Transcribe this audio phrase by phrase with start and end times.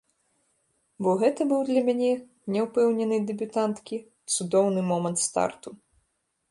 [1.07, 2.09] Бо гэта быў для мяне,
[2.57, 3.95] няўпэўненай дэбютанткі,
[4.37, 5.69] цудоўны момант старту.